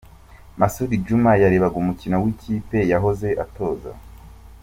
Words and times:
Masud 0.59 0.89
Djuma 1.01 1.31
yarebaga 1.41 1.75
umukino 1.83 2.15
w'ikipe 2.23 2.77
yahoze 2.91 3.27
atoza. 3.43 3.91